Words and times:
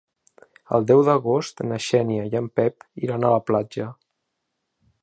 El 0.77 0.87
deu 0.91 1.03
d'agost 1.09 1.61
na 1.73 1.79
Xènia 1.89 2.27
i 2.31 2.35
en 2.41 2.49
Pep 2.61 2.89
iran 3.09 3.29
a 3.29 3.33
la 3.37 3.45
platja. 3.51 3.91